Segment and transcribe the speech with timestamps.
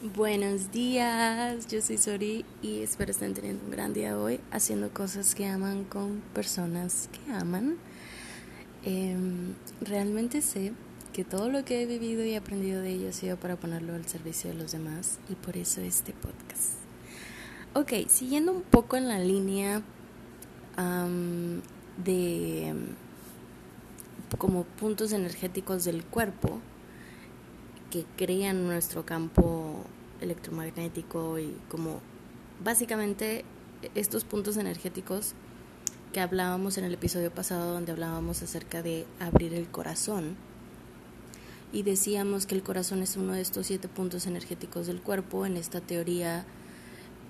[0.00, 5.34] Buenos días, yo soy Sori y espero estén teniendo un gran día hoy haciendo cosas
[5.34, 7.78] que aman con personas que aman.
[8.84, 10.72] Em, realmente sé
[11.12, 14.06] que todo lo que he vivido y aprendido de ello ha sido para ponerlo al
[14.06, 16.74] servicio de los demás y por eso este podcast.
[17.74, 19.82] Ok, siguiendo un poco en la línea
[22.04, 22.72] de
[24.38, 26.60] como puntos energéticos del cuerpo,
[27.90, 29.84] que crean nuestro campo
[30.20, 32.00] electromagnético y como
[32.62, 33.44] básicamente
[33.94, 35.34] estos puntos energéticos
[36.12, 40.36] que hablábamos en el episodio pasado donde hablábamos acerca de abrir el corazón
[41.72, 45.56] y decíamos que el corazón es uno de estos siete puntos energéticos del cuerpo en
[45.56, 46.46] esta teoría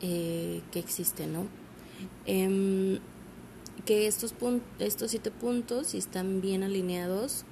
[0.01, 1.47] eh, que existe, ¿no?
[2.25, 3.01] Em,
[3.84, 4.34] que estos,
[4.79, 7.45] estos siete puntos, si están bien alineados,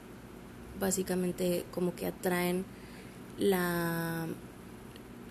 [0.79, 2.65] básicamente como que atraen
[3.38, 4.26] la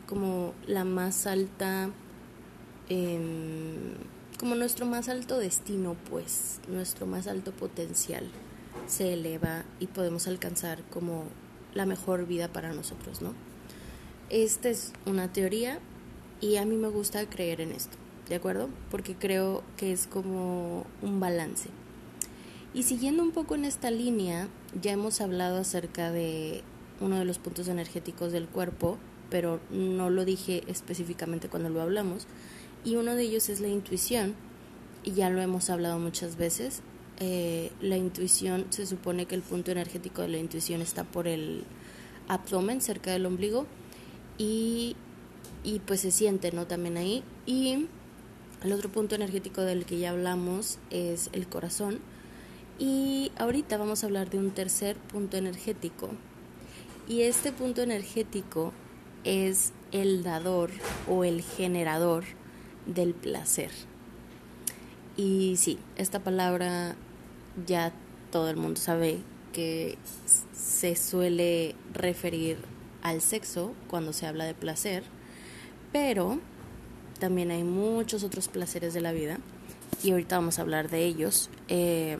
[0.08, 1.90] como la más alta
[2.90, 3.96] em,
[4.40, 8.30] como nuestro más alto destino pues nuestro más alto potencial
[8.88, 11.24] se eleva y podemos alcanzar como
[11.74, 13.34] la mejor vida para nosotros no
[14.30, 15.80] esta es una teoría
[16.42, 17.98] y a mí me gusta creer en esto
[18.30, 21.70] de acuerdo porque creo que es como un balance.
[22.74, 24.48] Y siguiendo un poco en esta línea
[24.82, 26.64] ya hemos hablado acerca de
[27.00, 28.98] uno de los puntos energéticos del cuerpo,
[29.30, 32.28] pero no lo dije específicamente cuando lo hablamos.
[32.84, 34.36] Y uno de ellos es la intuición,
[35.04, 36.82] y ya lo hemos hablado muchas veces.
[37.20, 41.64] Eh, la intuición, se supone que el punto energético de la intuición está por el
[42.28, 43.66] abdomen, cerca del ombligo,
[44.38, 44.96] y,
[45.64, 46.68] y pues se siente, ¿no?
[46.68, 47.24] También ahí.
[47.46, 47.88] Y
[48.64, 52.00] el otro punto energético del que ya hablamos es el corazón.
[52.78, 56.10] Y ahorita vamos a hablar de un tercer punto energético
[57.08, 58.74] y este punto energético
[59.24, 60.72] es el dador
[61.08, 62.24] o el generador
[62.86, 63.72] del placer.
[65.18, 66.96] Y sí, esta palabra
[67.66, 67.94] ya
[68.32, 69.20] todo el mundo sabe
[69.54, 69.98] que
[70.54, 72.58] se suele referir
[73.02, 75.04] al sexo cuando se habla de placer,
[75.92, 76.40] pero
[77.20, 79.38] también hay muchos otros placeres de la vida
[80.04, 81.50] y ahorita vamos a hablar de ellos.
[81.70, 82.18] Eh,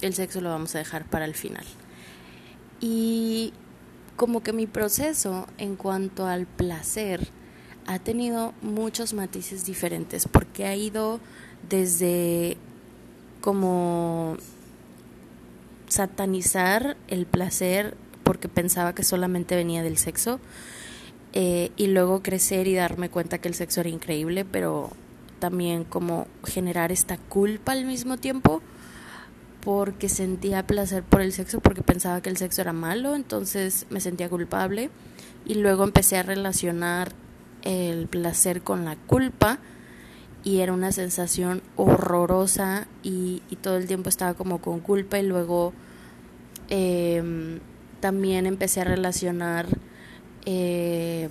[0.00, 1.64] el sexo lo vamos a dejar para el final.
[2.80, 3.52] Y
[4.18, 7.28] como que mi proceso en cuanto al placer
[7.86, 11.20] ha tenido muchos matices diferentes porque ha ido
[11.70, 12.56] desde
[13.40, 14.36] como
[15.88, 20.40] satanizar el placer porque pensaba que solamente venía del sexo
[21.32, 24.90] eh, y luego crecer y darme cuenta que el sexo era increíble pero
[25.38, 28.62] también como generar esta culpa al mismo tiempo
[29.68, 34.00] porque sentía placer por el sexo, porque pensaba que el sexo era malo, entonces me
[34.00, 34.88] sentía culpable
[35.44, 37.12] y luego empecé a relacionar
[37.60, 39.58] el placer con la culpa
[40.42, 45.74] y era una sensación horrorosa y, todo el tiempo estaba como con culpa y luego
[46.70, 47.60] em,
[48.00, 49.66] también empecé a relacionar
[50.46, 51.28] eh,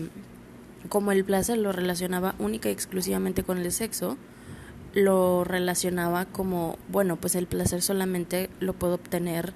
[0.90, 4.16] como el placer lo relacionaba única y exclusivamente con el sexo
[4.94, 9.54] lo relacionaba como, bueno, pues el placer solamente lo puedo obtener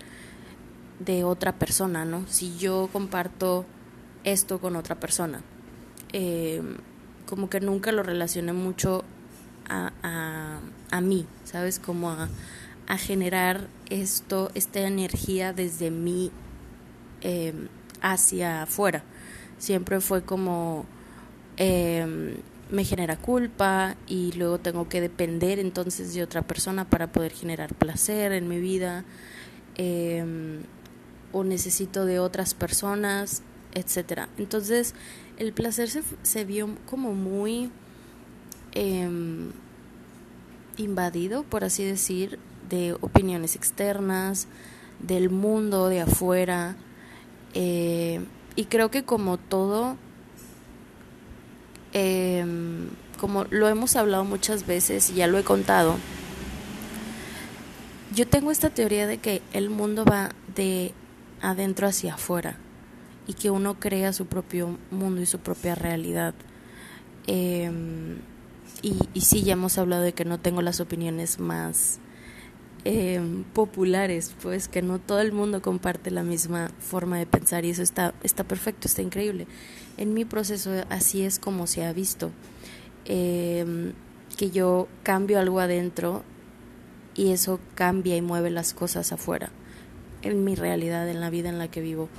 [0.99, 2.25] de otra persona, ¿no?
[2.27, 3.65] Si yo comparto
[4.23, 5.41] esto con otra persona.
[6.13, 6.77] Em,
[7.25, 9.03] como que nunca lo relacioné mucho
[9.69, 10.59] a, a,
[10.91, 11.79] a mí, ¿sabes?
[11.79, 12.29] Como a,
[12.87, 16.31] a, generar esto, esta energía desde mí
[17.21, 17.67] em,
[18.01, 19.03] hacia afuera.
[19.57, 20.85] Siempre fue como...
[21.57, 22.35] Eh,
[22.71, 27.75] me genera culpa y luego tengo que depender entonces de otra persona para poder generar
[27.75, 29.03] placer en mi vida
[29.75, 30.61] em,
[31.33, 33.43] o necesito de otras personas,
[33.73, 34.29] etcétera.
[34.37, 34.95] Entonces
[35.37, 37.69] el placer se, se vio como muy
[38.71, 39.51] em,
[40.77, 42.39] invadido, por así decir,
[42.69, 44.47] de opiniones externas,
[44.99, 46.75] del mundo de afuera.
[47.53, 48.21] Eh,
[48.55, 49.97] y creo que como todo
[51.93, 52.45] eh,
[53.19, 55.95] como lo hemos hablado muchas veces y ya lo he contado,
[58.13, 60.93] yo tengo esta teoría de que el mundo va de
[61.41, 62.57] adentro hacia afuera
[63.25, 66.33] y que uno crea su propio mundo y su propia realidad.
[67.27, 67.71] Eh,
[68.81, 72.00] y, y sí, ya hemos hablado de que no tengo las opiniones más
[72.85, 73.21] eh,
[73.53, 77.83] populares, pues que no todo el mundo comparte la misma forma de pensar y eso
[77.83, 79.47] está, está perfecto, está increíble.
[79.97, 82.31] En mi proceso así es como se ha visto,
[83.05, 83.93] eh,
[84.37, 86.23] que yo cambio algo adentro
[87.15, 89.51] y eso cambia y mueve las cosas afuera,
[90.21, 92.09] en mi realidad, en la vida en la que vivo.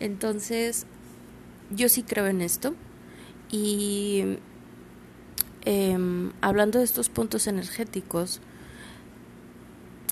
[0.00, 0.86] Entonces,
[1.70, 2.74] yo sí creo en esto
[3.50, 4.38] Y
[5.64, 8.40] em, hablando de estos puntos energéticos,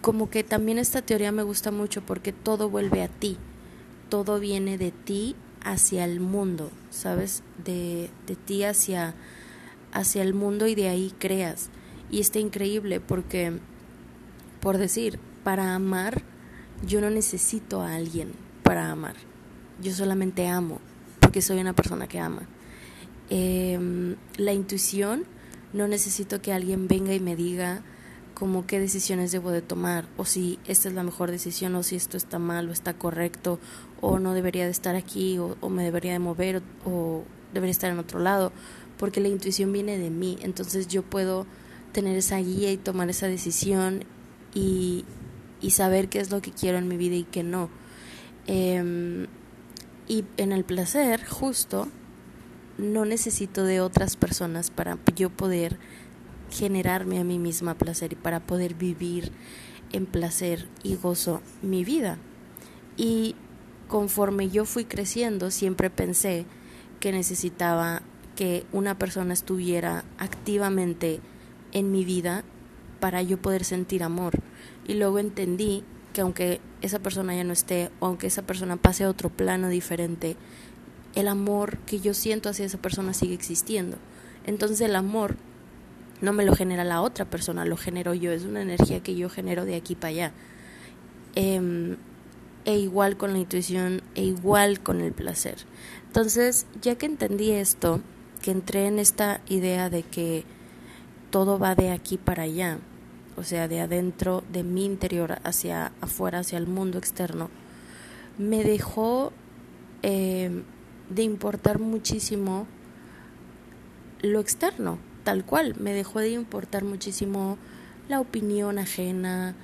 [0.06, 3.38] como que también esta teoría me gusta mucho porque todo vuelve a ti,
[4.08, 7.42] todo viene de ti hacia el mundo, ¿sabes?
[7.64, 9.16] De, de ti hacia,
[9.90, 11.70] hacia el mundo y de ahí creas.
[12.08, 13.58] Y está increíble porque,
[14.60, 16.22] por decir, para amar,
[16.86, 18.30] yo no necesito a alguien
[18.62, 19.16] para amar.
[19.82, 20.80] Yo solamente amo,
[21.18, 22.42] porque soy una persona que ama.
[23.28, 25.24] Em, la intuición,
[25.72, 27.82] no necesito que alguien venga y me diga
[28.36, 31.96] como qué decisiones debo de tomar, o si esta es la mejor decisión, o si
[31.96, 33.58] esto está mal, o está correcto,
[34.02, 37.24] o no debería de estar aquí, o, me debería de mover, o, o
[37.54, 38.52] debería estar en otro lado,
[38.98, 41.46] porque la intuición viene de mí, entonces yo puedo
[41.92, 44.04] tener esa guía y tomar esa decisión
[44.52, 45.06] y,
[45.62, 47.70] y saber qué es lo que quiero en mi vida y qué no.
[48.46, 49.28] Em,
[50.08, 51.88] y en el placer, justo,
[52.76, 55.78] no necesito de otras personas para yo poder
[56.50, 59.32] generarme a mí misma placer y para poder vivir
[59.92, 62.18] en placer y gozo mi vida.
[62.96, 63.34] Y
[63.88, 66.46] conforme yo fui creciendo, siempre pensé
[67.00, 68.02] que necesitaba
[68.34, 71.20] que una persona estuviera activamente
[71.72, 72.44] en mi vida
[73.00, 74.40] para yo poder sentir amor.
[74.86, 79.04] Y luego entendí que aunque esa persona ya no esté o aunque esa persona pase
[79.04, 80.36] a otro plano diferente,
[81.14, 83.96] el amor que yo siento hacia esa persona sigue existiendo.
[84.44, 85.36] Entonces el amor
[86.20, 89.28] no me lo genera la otra persona, lo genero yo, es una energía que yo
[89.28, 90.32] genero de aquí para allá.
[91.34, 91.96] Em,
[92.64, 95.56] e igual con la intuición, e igual con el placer.
[96.06, 98.00] Entonces, ya que entendí esto,
[98.42, 100.44] que entré en esta idea de que
[101.30, 102.78] todo va de aquí para allá,
[103.36, 107.50] o sea, de adentro, de mi interior hacia afuera, hacia el mundo externo,
[108.38, 109.32] me dejó
[110.02, 110.64] em,
[111.10, 112.66] de importar muchísimo
[114.22, 117.58] lo externo, tal cual, me dejó de importar muchísimo
[118.08, 119.56] la opinión ajena,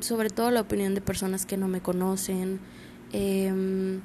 [0.00, 2.58] sobre todo la opinión de personas que no me conocen,
[3.12, 4.00] em,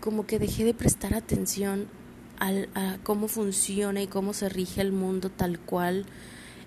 [0.00, 1.88] como que dejé de prestar atención
[2.38, 6.04] a cómo funciona y cómo se rige el mundo tal cual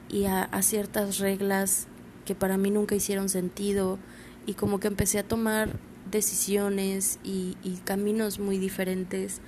[0.09, 1.85] y a, ciertas reglas
[2.25, 3.99] que para mí nunca hicieron sentido
[4.47, 5.69] y como que empecé a tomar
[6.09, 9.39] decisiones y, caminos muy diferentes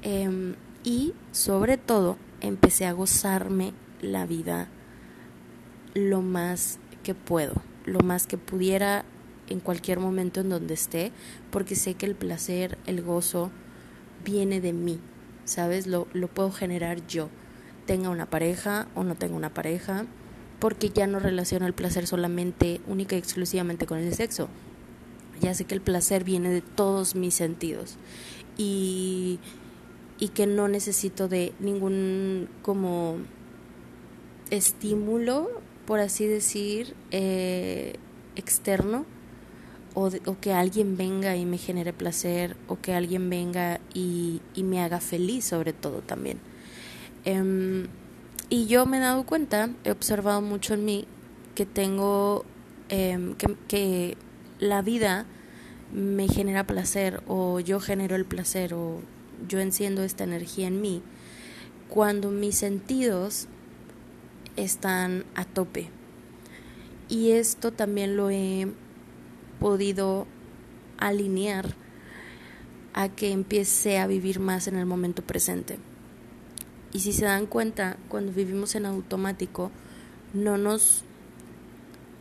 [0.00, 3.72] em, y sobre todo empecé a gozarme
[4.02, 4.68] la vida
[5.94, 7.54] lo más que puedo,
[7.84, 9.04] lo más que pudiera
[9.48, 11.12] en cualquier momento en donde esté,
[11.50, 13.50] porque sé que el placer, el gozo
[14.24, 15.00] viene de mí,
[15.44, 15.86] ¿sabes?
[15.86, 17.28] Lo, lo puedo generar yo,
[17.86, 20.06] tenga una pareja o no tenga una pareja,
[20.58, 24.48] porque ya no relaciono el placer solamente, única y exclusivamente con el sexo.
[25.40, 27.96] Ya sé que el placer viene de todos mis sentidos
[28.56, 29.40] y,
[30.22, 33.16] y que no necesito de ningún como
[34.50, 35.50] estímulo,
[35.84, 37.96] por así decir, eh,
[38.36, 39.04] externo
[39.94, 45.00] o, que alguien venga y me genere placer o que alguien venga y, me haga
[45.00, 46.38] feliz sobre todo también.
[47.24, 47.88] Em,
[48.48, 51.04] y yo me he dado cuenta, he observado mucho en mí
[51.56, 52.44] que tengo,
[52.90, 54.16] em, que, que
[54.60, 55.26] la vida
[55.92, 59.00] me genera placer o yo genero el placer o
[59.48, 61.02] yo enciendo esta energía en mí
[61.88, 63.48] cuando mis sentidos
[64.56, 65.90] están a tope.
[67.08, 68.68] Y esto también lo he
[69.60, 70.26] podido
[70.96, 71.74] alinear
[72.94, 75.78] a que empiece a vivir más en el momento presente.
[76.92, 79.70] Y si se dan cuenta, cuando vivimos en automático,
[80.32, 81.04] no nos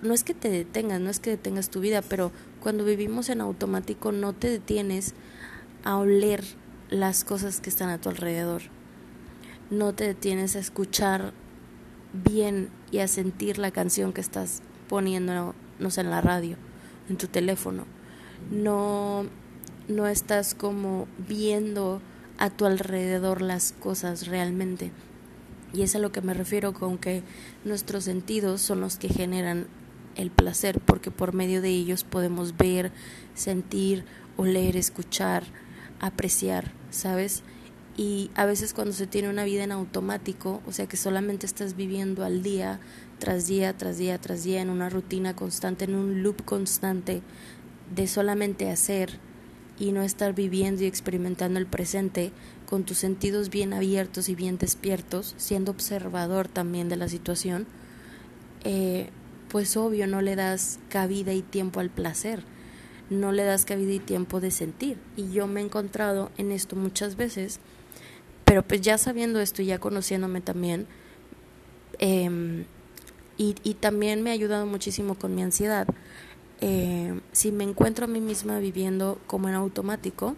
[0.02, 3.40] no es que te detengas, no es que detengas tu vida, pero cuando vivimos en
[3.40, 5.14] automático no te detienes
[5.84, 6.44] a oler
[6.92, 8.62] las cosas que están a tu alrededor.
[9.72, 11.34] No te detienes a escuchar
[12.14, 16.58] bien y a sentir la canción que estás poniéndonos en la radio
[17.10, 17.86] en tu teléfono.
[18.52, 19.26] No,
[19.88, 22.02] no estás como viendo
[22.38, 24.92] a tu alrededor las cosas realmente.
[25.74, 27.24] Y es a lo que me refiero con que
[27.64, 29.68] nuestros sentidos son los que generan
[30.16, 32.92] el placer, porque por medio de ellos podemos ver,
[33.34, 34.04] sentir,
[34.36, 35.46] oler, escuchar,
[36.02, 37.44] apreciar, ¿sabes?
[37.96, 41.76] Y a veces cuando se tiene una vida en automático, o sea que solamente estás
[41.76, 42.80] viviendo al día,
[43.20, 47.22] tras día, tras día, tras día, en una rutina constante, en un loop constante
[47.94, 49.20] de solamente hacer
[49.78, 52.32] y no estar viviendo y experimentando el presente
[52.66, 57.68] con tus sentidos bien abiertos y bien despiertos, siendo observador también de la situación,
[58.64, 59.10] eh,
[59.50, 62.44] pues obvio no le das cabida y tiempo al placer,
[63.12, 64.98] no le das cabida y tiempo de sentir.
[65.18, 67.60] Y yo me he encontrado en esto muchas veces
[68.46, 70.86] Pero pues ya sabiendo esto y ya conociéndome también,
[72.00, 72.66] em,
[73.38, 75.88] y, y, también me ha ayudado muchísimo con mi ansiedad.
[76.60, 80.36] Eh, si me encuentro a mí misma viviendo como en automático,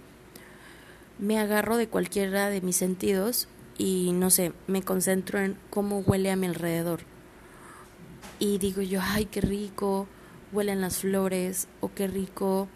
[1.18, 6.32] me agarro de cualquiera de mis sentidos y no sé, me concentro en cómo huele
[6.32, 7.02] a mi alrededor.
[8.40, 10.08] Y digo yo, ay, qué rico
[10.54, 12.68] huelen las flores, o qué rico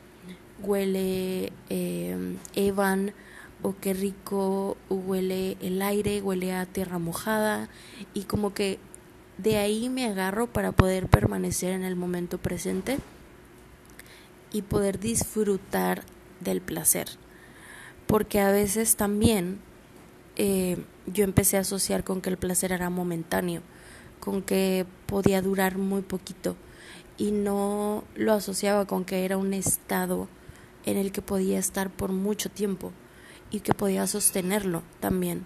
[0.62, 3.13] huele eh, Evan,
[3.62, 7.69] o qué rico huele el aire, huele a tierra mojada,
[8.13, 8.79] y como que
[9.38, 12.98] de ahí me agarro para poder permanecer en el momento presente
[14.51, 16.03] y poder disfrutar
[16.39, 17.07] del placer.
[18.07, 19.60] Porque a veces también
[20.38, 23.62] eh, yo empecé a asociar con que el placer era momentáneo,
[24.19, 26.55] con que podía durar muy poquito
[27.17, 30.27] y no lo asociaba con que era un estado
[30.86, 32.91] en el que podía estar por mucho tiempo
[33.51, 35.45] y que podía sostenerlo también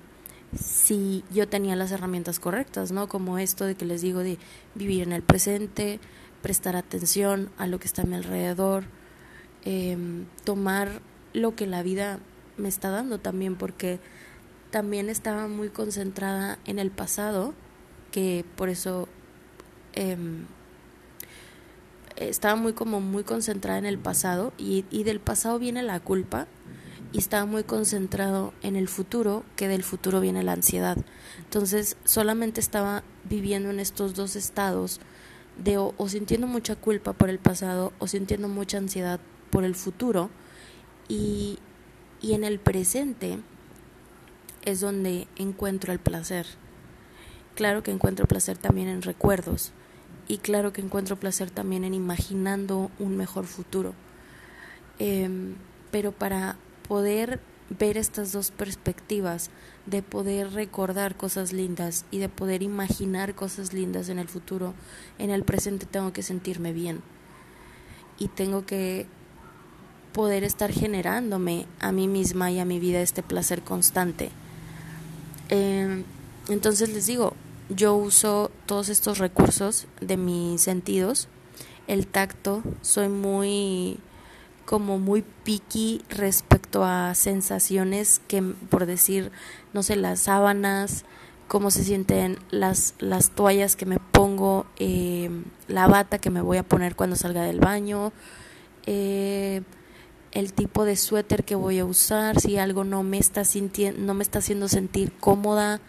[0.59, 3.07] si yo tenía las herramientas correctas, ¿no?
[3.07, 4.37] Como esto de que les digo de
[4.75, 5.99] vivir en el presente,
[6.41, 8.85] prestar atención a lo que está a mi alrededor,
[9.63, 11.01] em, tomar
[11.33, 12.19] lo que la vida
[12.57, 13.99] me está dando también, porque
[14.71, 17.53] también estaba muy concentrada en el pasado,
[18.11, 19.07] que por eso
[19.93, 20.45] em,
[22.29, 26.47] estaba muy como muy concentrada en el pasado y, y del pasado viene la culpa
[27.13, 30.97] y estaba muy concentrado en el futuro, que del futuro viene la ansiedad.
[31.39, 34.99] Entonces solamente estaba viviendo en estos dos estados
[35.57, 39.75] de o, o, sintiendo mucha culpa por el pasado o sintiendo mucha ansiedad por el
[39.75, 40.29] futuro
[41.07, 41.59] y,
[42.21, 43.39] y en el presente
[44.63, 46.45] es donde encuentro el placer.
[47.55, 49.73] Claro que encuentro placer también en recuerdos
[50.31, 53.93] y claro que encuentro placer también en imaginando un mejor futuro.
[54.97, 55.55] Em,
[55.91, 56.55] pero para
[56.87, 59.49] poder ver estas dos perspectivas,
[59.85, 64.73] de poder recordar cosas lindas y de poder imaginar cosas lindas en el futuro,
[65.19, 67.01] en el presente tengo que sentirme bien.
[68.17, 69.07] Y tengo que
[70.13, 74.29] poder estar generándome a mí misma y a mi vida este placer constante.
[75.49, 76.05] Eh,
[76.47, 77.35] entonces les digo,
[77.75, 81.27] yo uso todos estos recursos de mis sentidos.
[81.87, 83.99] El tacto, soy muy
[84.65, 89.31] como muy picky respecto a sensaciones que por decir,
[89.73, 91.03] no sé, las sábanas,
[91.47, 95.29] cómo se sienten las, las toallas que me pongo, eh,
[95.67, 98.13] la bata que me voy a poner cuando salga del baño,
[98.85, 99.61] eh,
[100.31, 104.13] el tipo de suéter que voy a usar, si algo no me está sintiendo, no
[104.13, 105.81] me está haciendo sentir cómoda,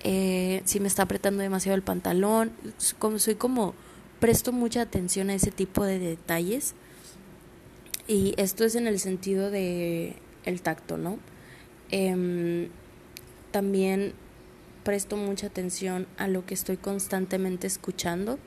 [0.00, 2.52] eh, si me está apretando demasiado el pantalón,
[2.98, 3.74] como soy como
[4.20, 6.74] presto mucha atención a ese tipo de detalles
[8.06, 11.18] y esto es en el sentido de el tacto, ¿no?
[11.90, 12.68] Em,
[13.50, 14.12] también
[14.84, 18.38] presto mucha atención a lo que estoy constantemente escuchando,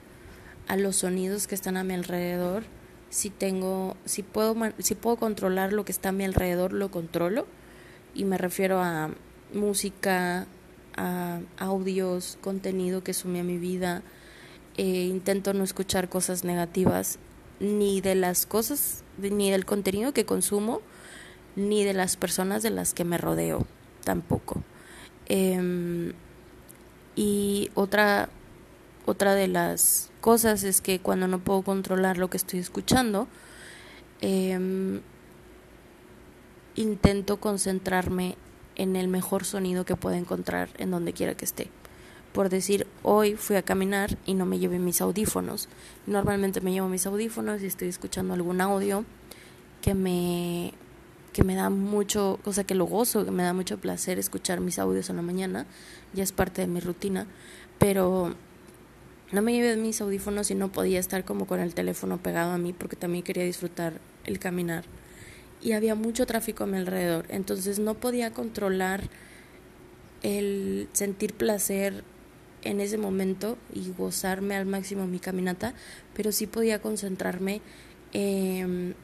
[0.68, 2.64] a los sonidos que están a mi alrededor
[3.12, 7.46] si tengo, si puedo, si puedo controlar lo que está a mi alrededor, lo controlo.
[8.16, 9.12] Y me refiero a
[9.54, 10.48] música,
[11.58, 14.04] audios, contenido que sume a mi vida.
[14.78, 17.20] Eh, intento no escuchar cosas negativas,
[17.60, 20.82] ni de las cosas, ni del contenido que consumo,
[21.56, 23.66] ni de las personas de las que me rodeo,
[24.04, 24.64] tampoco.
[25.28, 26.14] Em,
[27.16, 28.30] y otra,
[29.06, 33.28] otra de las cosas es que cuando no puedo controlar lo que estoy escuchando,
[34.22, 35.02] em,
[36.76, 38.38] intento concentrarme
[38.76, 41.70] en el mejor sonido que pueda encontrar en donde quiera que esté.
[42.34, 45.68] Por decir, hoy fui a caminar y no me llevé mis audífonos.
[46.08, 49.06] Normalmente me llevo mis audífonos y estoy escuchando algún audio
[49.82, 50.74] que me
[51.34, 54.60] que me da mucho, o sea, que lo gozo, que me da mucho placer escuchar
[54.60, 55.66] mis audios en la mañana,
[56.14, 57.26] ya es parte de mi rutina,
[57.80, 58.36] pero
[59.32, 62.58] no me llevé mis audífonos y no podía estar como con el teléfono pegado a
[62.58, 63.94] mí porque también quería disfrutar
[64.26, 64.84] el caminar.
[65.62, 69.10] Y había mucho tráfico a mi alrededor, entonces no podía controlar
[70.24, 72.04] el sentir placer
[72.64, 75.74] en ese momento y gozarme al máximo mi caminata,
[76.16, 77.62] pero sí podía concentrarme,
[78.14, 78.96] en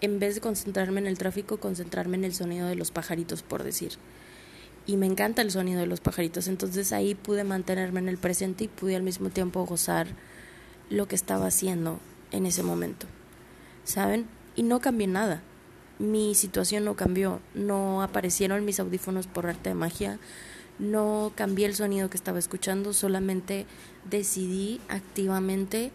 [0.00, 3.92] vez de concentrarme en el tráfico, concentrarme en el sonido de los pajaritos, por decir
[4.86, 6.48] y me encanta el sonido de los pajaritos.
[6.48, 10.06] Entonces ahí pude mantenerme en el presente y pude al mismo tiempo gozar
[10.88, 11.98] lo que estaba haciendo
[12.30, 13.06] en ese momento.
[13.84, 14.26] ¿Saben?
[14.56, 15.42] Y no cambié nada.
[15.98, 17.40] Mi situación no cambió.
[17.54, 20.18] No aparecieron mis audífonos por arte de magia.
[20.78, 22.92] No cambié el sonido que estaba escuchando.
[22.92, 23.66] Solamente
[24.08, 25.92] decidí activamente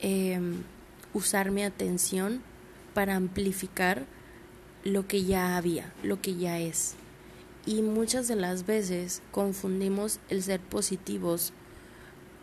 [0.00, 0.62] em,
[1.12, 2.42] usar mi atención
[2.94, 4.04] para amplificar
[4.84, 6.94] lo que ya había, lo que ya es
[7.66, 11.52] Y muchas de las veces confundimos el ser positivos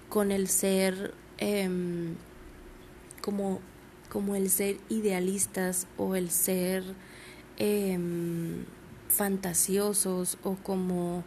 [0.10, 2.16] con el ser em,
[3.22, 3.60] como,
[4.10, 6.84] como el ser idealistas o el ser
[7.58, 8.66] em,
[9.10, 11.24] fantasiosos o como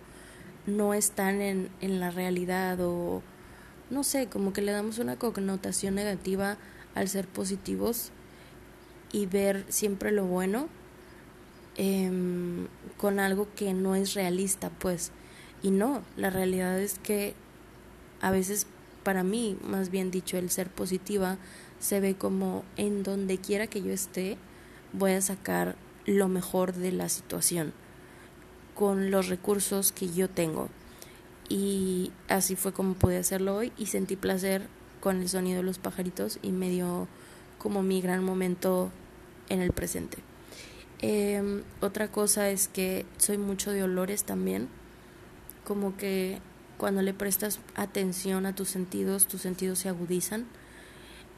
[0.66, 3.22] no están en, en la realidad o
[3.90, 6.56] no sé, como que le damos una connotación negativa
[6.94, 8.12] al ser positivos
[9.12, 10.68] y ver siempre lo bueno
[11.76, 15.10] em, con algo que no es realista, pues.
[15.62, 17.34] Y no, la realidad es que
[18.20, 18.66] a veces
[19.10, 21.36] para mí, más bien dicho, el ser positiva
[21.80, 24.38] se ve como en donde quiera que yo esté,
[24.92, 25.74] voy a sacar
[26.06, 27.72] lo mejor de la situación
[28.76, 30.68] con los recursos que yo tengo.
[31.48, 34.68] Y así fue como pude hacerlo hoy y sentí placer
[35.00, 37.08] con el sonido de los pajaritos y me dio
[37.58, 38.92] como mi gran momento
[39.48, 40.18] en el presente.
[41.00, 44.68] Em, otra cosa es que soy mucho de olores también,
[45.64, 46.38] como que
[46.80, 50.46] cuando le prestas atención a tus sentidos, tus sentidos se agudizan.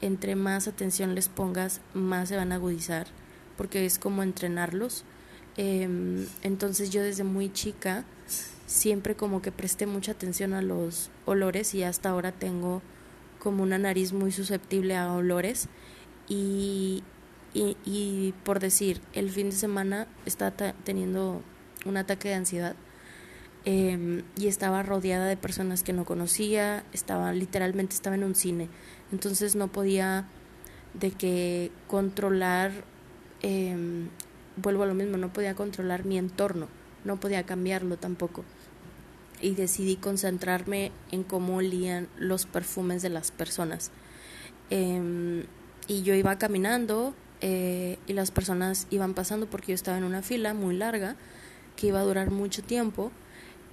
[0.01, 3.09] Entre más atención les pongas, más se van a agudizar,
[3.57, 5.03] porque es como entrenarlos.
[5.57, 8.05] Em, entonces yo desde muy chica
[8.67, 12.81] siempre como que presté mucha atención a los olores y hasta ahora tengo
[13.41, 15.67] como una nariz muy susceptible a olores
[16.29, 17.03] y,
[17.53, 20.53] y, y por decir, el fin de semana estaba
[20.85, 21.43] teniendo
[21.85, 22.77] un ataque de ansiedad
[23.65, 28.69] eh, y estaba rodeada de personas que no conocía, estaba literalmente estaba en un cine,
[29.13, 30.27] entonces no podía
[30.95, 32.73] de que controlar,
[33.43, 33.77] eh,
[34.57, 36.69] vuelvo a lo mismo, no podía controlar mi entorno,
[37.05, 38.45] no podía cambiarlo tampoco
[39.41, 43.91] y decidí concentrarme en cómo olían los perfumes de las personas.
[44.71, 45.45] Eh,
[45.89, 50.23] y yo iba caminando eh, y las personas iban pasando porque yo estaba en una
[50.23, 51.17] fila muy larga
[51.77, 53.11] que iba a durar mucho tiempo.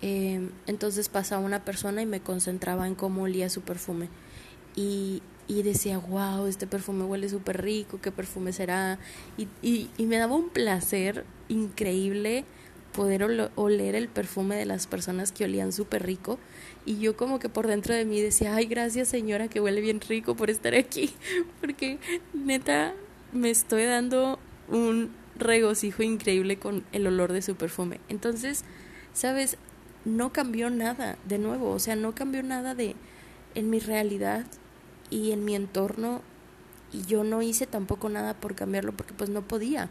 [0.02, 4.10] Eh, entonces pasaba una persona y me concentraba en cómo olía su perfume.
[4.76, 9.00] Y, y decía, wow, este perfume huele súper rico, ¿qué perfume será?
[9.38, 12.46] Y, y, y me daba un placer increíble
[12.94, 13.24] poder
[13.56, 16.40] oler el perfume de las personas que olían súper rico.
[16.86, 20.02] Y yo como que por dentro de mí decía, ay, gracias señora que huele bien
[20.02, 21.14] rico por estar aquí.
[21.62, 22.00] Porque
[22.34, 22.94] neta
[23.32, 28.00] me estoy dando un regocijo increíble con el olor de su perfume.
[28.10, 28.64] Entonces,
[29.14, 29.58] ¿sabes?
[30.06, 31.72] No cambió nada de nuevo.
[31.72, 32.96] O sea, no cambió nada de
[33.56, 34.46] en mi realidad
[35.10, 36.22] y en mi entorno.
[36.92, 39.90] Y yo no hice tampoco nada por cambiarlo porque pues no podía.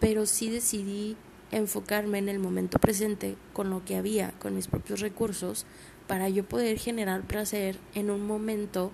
[0.00, 1.16] Pero sí decidí
[1.50, 5.64] enfocarme en el momento presente con lo que había, con mis propios recursos,
[6.06, 8.90] para yo poder generar placer en un momento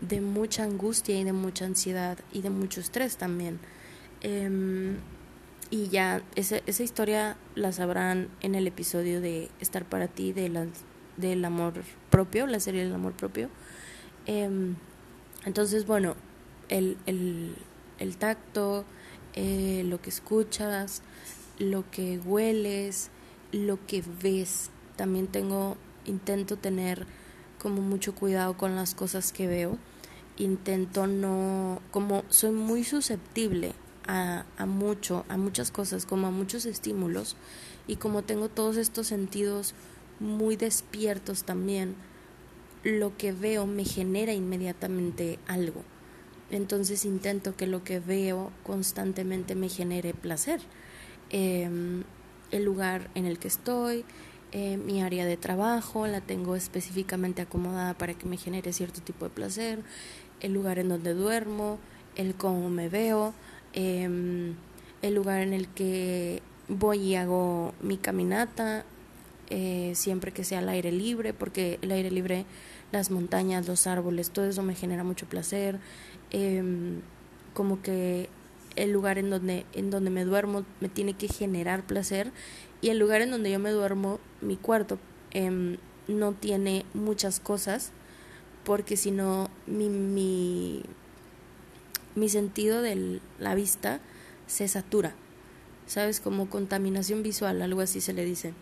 [0.00, 3.58] de mucha angustia y de mucha ansiedad y de mucho estrés también.
[4.22, 4.96] Em,
[5.70, 10.48] y ya, esa, esa historia la sabrán en el episodio de Estar para ti, de
[10.48, 10.66] la,
[11.16, 13.48] del amor propio, la serie del amor propio.
[14.26, 14.74] Em,
[15.44, 16.16] entonces, bueno,
[16.68, 17.54] el, el,
[18.00, 18.84] el tacto,
[19.34, 21.02] eh, lo que escuchas,
[21.60, 23.10] lo que hueles,
[23.52, 24.70] lo que ves.
[24.96, 27.06] También tengo, intento tener
[27.60, 29.78] como mucho cuidado con las cosas que veo.
[30.36, 33.72] Intento no, como soy muy susceptible
[34.10, 37.36] a, mucho, a muchas cosas, como a muchos estímulos,
[37.86, 39.74] y como tengo todos estos sentidos
[40.18, 41.94] muy despiertos también,
[42.82, 45.82] lo que veo me genera inmediatamente algo.
[46.50, 50.60] Entonces intento que lo que veo constantemente me genere placer
[51.30, 52.02] Em,
[52.50, 54.04] el lugar en el que estoy,
[54.50, 59.24] eh, mi área de trabajo, la tengo específicamente acomodada para que me genere cierto tipo
[59.24, 59.78] de placer,
[60.40, 61.78] el lugar en donde duermo,
[62.16, 63.32] el cómo me veo,
[63.72, 64.54] em,
[65.02, 68.84] el lugar en el que voy y hago mi caminata,
[69.50, 72.46] eh, siempre que sea al aire libre, porque el aire libre,
[72.92, 75.78] las montañas, los árboles, todo eso me genera mucho placer.
[76.30, 77.00] Em,
[77.54, 78.28] como que
[78.76, 82.32] el lugar en donde, en donde me duermo me tiene que generar placer
[82.80, 84.98] y el lugar en donde yo me duermo, mi cuarto,
[85.32, 85.76] em,
[86.08, 87.92] no tiene muchas cosas
[88.64, 90.82] porque si no mi, mi,
[92.14, 94.00] mi sentido de la vista
[94.46, 95.14] se satura,
[95.86, 96.20] ¿sabes?
[96.20, 98.52] Como contaminación visual, algo así se le dice.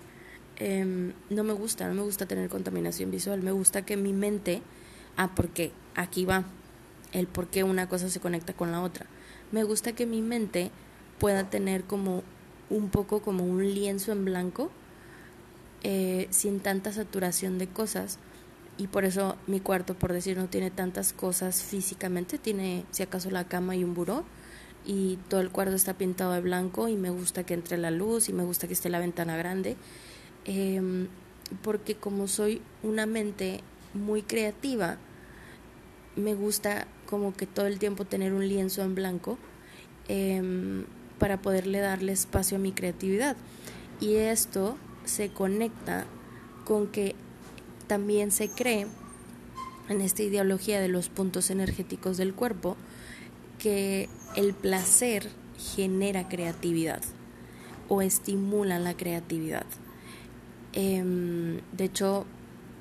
[0.57, 4.63] Em, no me gusta, no me gusta tener contaminación visual, me gusta que mi mente,
[5.17, 6.45] ah, porque aquí va
[7.13, 9.07] el por qué una cosa se conecta con la otra
[9.51, 10.71] me gusta que mi mente
[11.19, 12.23] pueda tener como
[12.71, 14.71] un poco como un lienzo en blanco
[15.83, 18.19] eh, sin tanta saturación de cosas
[18.79, 23.31] y por eso mi cuarto por decir no tiene tantas cosas físicamente tiene si acaso
[23.31, 24.25] la cama y un buró
[24.89, 28.31] y todo el cuarto está pintado de blanco y me gusta que entre la luz
[28.31, 29.77] y me gusta que esté la ventana grande.
[30.47, 31.09] Em,
[31.63, 33.61] porque como soy una mente
[33.93, 34.97] muy creativa,
[36.17, 39.39] me gusta como que todo el tiempo tener un lienzo en blanco
[40.09, 40.87] em,
[41.19, 43.37] para poderle darle espacio a mi creatividad.
[44.01, 46.07] Y esto se conecta
[46.65, 47.15] con que
[47.89, 48.87] también se cree
[49.89, 52.77] en esta ideología de los puntos energéticos del cuerpo
[53.59, 57.01] que el placer genera creatividad
[57.89, 59.67] o estimula la creatividad.
[60.73, 62.27] Em, de hecho,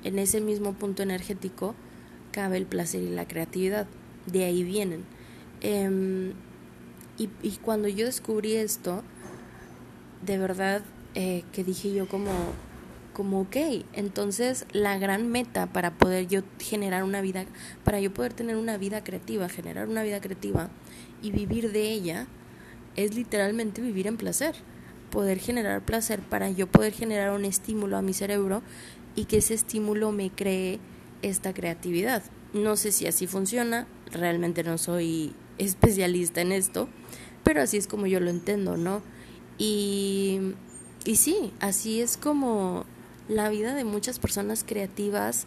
[0.04, 1.74] en ese mismo punto energético
[2.30, 3.86] cabe el placer y la creatividad.
[4.26, 5.04] De ahí vienen.
[5.60, 6.34] Em,
[7.16, 9.02] y, cuando yo descubrí esto,
[10.24, 10.82] de verdad
[11.14, 12.30] eh, que dije yo como,
[13.18, 13.56] como, ok,
[13.94, 17.46] entonces la gran meta para poder yo generar una vida,
[17.82, 20.70] para yo poder tener una vida creativa, generar una vida creativa
[21.20, 22.28] y vivir de ella,
[22.94, 24.54] es literalmente vivir en placer,
[25.10, 28.62] poder generar placer para yo poder generar un estímulo a mi cerebro
[29.16, 30.78] y que ese estímulo me cree
[31.22, 32.22] esta creatividad.
[32.52, 36.88] No sé si así funciona, realmente no soy especialista en esto,
[37.42, 39.02] pero así es como yo lo entiendo, ¿no?
[39.58, 40.54] Y,
[41.04, 42.86] y sí, así es como
[43.28, 45.46] la vida de muchas personas creativas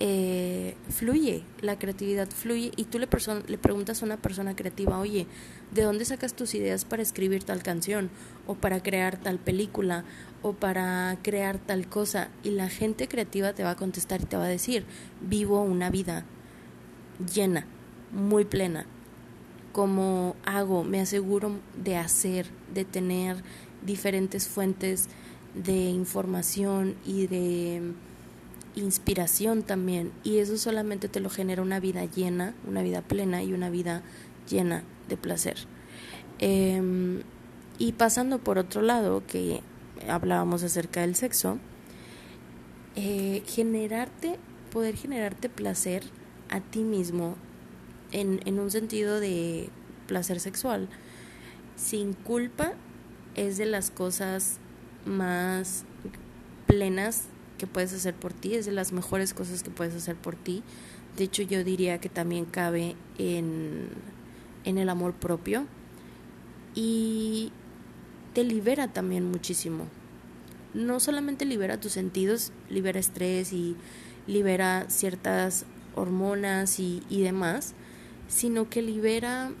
[0.00, 3.08] eh, fluye, la creatividad fluye y tú le,
[3.46, 5.28] le preguntas a una persona creativa, oye,
[5.72, 8.10] ¿de dónde sacas tus ideas para escribir tal canción
[8.48, 10.04] o para crear tal película
[10.42, 12.28] o para crear tal cosa?
[12.42, 14.84] Y la gente creativa te va a contestar y te va a decir,
[15.20, 16.24] vivo una vida
[17.32, 17.66] llena,
[18.10, 18.86] muy plena.
[19.72, 23.36] Como hago, me aseguro de hacer, de tener
[23.84, 25.08] diferentes fuentes
[25.54, 27.94] de información y de
[28.76, 30.12] inspiración también.
[30.24, 34.02] Y eso solamente te lo genera una vida llena, una vida plena y una vida
[34.48, 35.56] llena de placer.
[36.38, 37.22] Em,
[37.78, 39.60] y pasando por otro lado, que
[40.08, 41.58] hablábamos acerca del sexo,
[42.96, 44.38] eh, generarte,
[44.72, 46.04] poder generarte placer
[46.50, 47.36] a ti mismo
[48.12, 49.68] en, en un sentido de
[50.06, 50.88] placer sexual,
[51.76, 52.74] sin culpa,
[53.34, 54.58] es de las cosas
[55.06, 55.84] más
[56.66, 57.24] plenas
[57.58, 60.62] que puedes hacer por ti, es de las mejores cosas que puedes hacer por ti.
[61.16, 63.88] De hecho, yo diría que también cabe en,
[64.64, 65.66] en el amor propio
[66.74, 67.52] y
[68.32, 69.86] te libera también muchísimo.
[70.74, 73.76] No solamente libera tus sentidos, libera estrés y
[74.26, 77.74] libera ciertas hormonas y, y demás,
[78.26, 79.52] sino que libera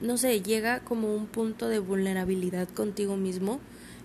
[0.00, 3.58] no sé, llega como un punto de vulnerabilidad contigo mismo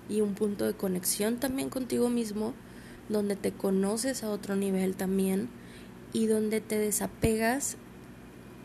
[0.09, 2.53] y un punto de conexión también contigo mismo,
[3.09, 5.49] donde te conoces a otro nivel también
[6.11, 7.77] y donde te desapegas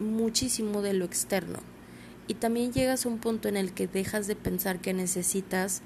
[0.01, 1.59] muchísimo de lo externo.
[2.29, 5.83] Y también llegas a un punto en el que dejas de pensar que necesitas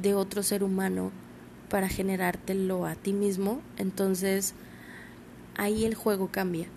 [0.00, 1.10] de otro ser humano
[1.68, 4.54] para generártelo a ti mismo, entonces
[5.56, 6.68] ahí el juego cambia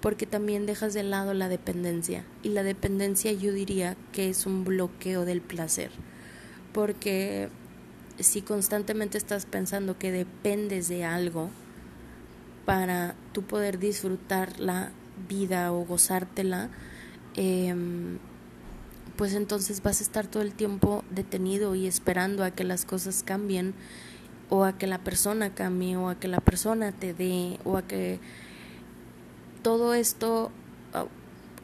[0.00, 2.24] porque también dejas de lado la dependencia.
[2.42, 5.90] Y la dependencia yo diría que es un bloqueo del placer
[6.72, 7.48] porque
[8.18, 11.50] si constantemente estás pensando que dependes de algo
[12.64, 14.92] para tú poder disfrutar la
[15.28, 16.68] vida o gozártela
[17.34, 18.18] em,
[19.16, 23.24] pues entonces vas a estar todo el tiempo detenido y esperando a que las cosas
[23.24, 23.74] cambien
[24.48, 27.82] o a que la persona cambie o a que la persona te dé o a
[27.82, 28.20] que
[29.68, 30.50] todo esto,
[30.94, 31.04] ah,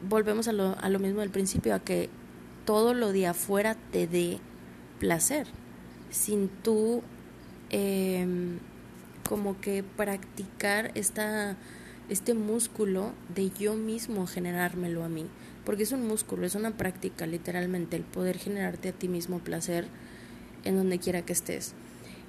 [0.07, 2.07] volvemos a lo, a lo mismo del principio, a que
[2.63, 4.37] todo lo de afuera te dé
[4.99, 5.47] placer,
[6.11, 7.01] sin tú
[7.71, 8.59] em,
[9.27, 11.57] como que practicar esta,
[12.07, 15.25] este músculo de yo mismo generármelo a mí,
[15.65, 19.87] porque es un músculo, es una práctica literalmente, el poder generarte a ti mismo placer
[20.63, 21.73] en donde quiera que estés,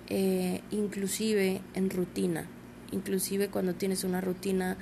[0.09, 2.47] eh, inclusive en rutina,
[2.93, 4.79] inclusive cuando tienes una rutina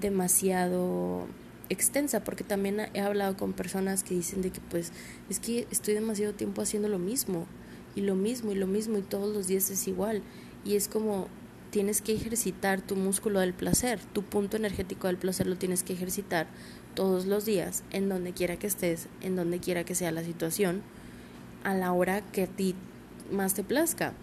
[0.00, 1.26] demasiado
[1.68, 4.92] extensa porque también he hablado con personas que dicen de que pues
[5.28, 7.46] es que estoy demasiado tiempo haciendo lo mismo
[7.96, 10.22] y lo mismo y lo mismo y todos los días es igual
[10.64, 11.28] y es como
[11.70, 15.92] tienes que ejercitar tu músculo del placer, tu punto energético del placer lo tienes que
[15.92, 16.46] ejercitar
[16.94, 20.82] todos los días en donde quiera que estés, en donde quiera que sea la situación,
[21.64, 22.74] a la hora que a ti
[23.30, 24.14] más te plazca.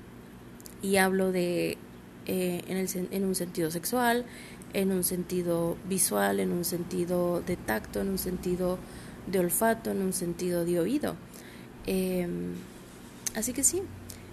[0.81, 1.77] Y hablo de
[2.25, 4.25] eh, en, el, en un sentido sexual,
[4.73, 8.77] en un sentido visual, en un sentido de tacto, en un sentido
[9.27, 11.15] de olfato, en un sentido de oído.
[11.86, 12.53] Em,
[13.36, 13.81] así que sí,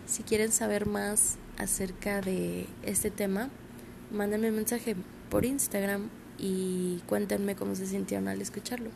[0.06, 3.50] si quieren saber más acerca de este tema,
[4.10, 4.96] mándenme un mensaje
[5.28, 8.90] por Instagram y cuéntenme cómo se sintieron al escucharlo.